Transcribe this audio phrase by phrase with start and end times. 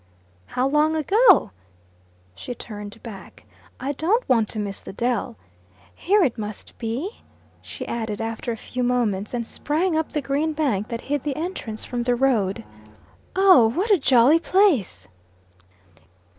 [0.47, 1.51] "How long ago?"
[2.33, 3.45] She turned back.
[3.79, 5.37] "I don't want to miss the dell.
[5.93, 7.21] Here it must be,"
[7.61, 11.35] she added after a few moments, and sprang up the green bank that hid the
[11.35, 12.63] entrance from the road.
[13.35, 15.07] "Oh, what a jolly place!"